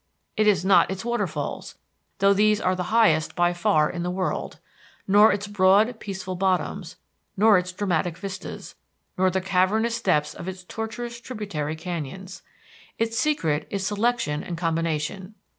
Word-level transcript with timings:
It 0.35 0.47
is 0.47 0.65
not 0.65 0.89
its 0.89 1.05
waterfalls, 1.05 1.75
though 2.17 2.33
these 2.33 2.59
are 2.59 2.75
the 2.75 2.85
highest, 2.89 3.35
by 3.35 3.53
far, 3.53 3.87
in 3.87 4.01
the 4.01 4.09
world, 4.09 4.57
nor 5.07 5.31
its 5.31 5.45
broad, 5.45 5.99
peaceful 5.99 6.33
bottoms, 6.35 6.95
nor 7.37 7.55
its 7.59 7.71
dramatic 7.71 8.17
vistas, 8.17 8.73
nor 9.15 9.29
the 9.29 9.41
cavernous 9.41 10.01
depths 10.01 10.33
of 10.33 10.47
its 10.47 10.63
tortuous 10.63 11.21
tributary 11.21 11.75
canyons. 11.75 12.41
Its 12.97 13.15
secret 13.19 13.67
is 13.69 13.85
selection 13.85 14.41
and 14.41 14.57
combination. 14.57 15.35